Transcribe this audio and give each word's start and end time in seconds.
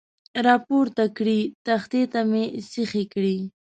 را 0.45 0.55
پورته 0.65 1.05
کړې، 1.17 1.39
تختې 1.67 2.01
ته 2.11 2.19
مې 2.29 2.43
سیخې 2.71 3.03
کړې. 3.13 3.37